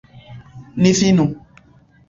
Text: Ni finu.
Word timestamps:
Ni 0.81 0.95
finu. 1.03 1.29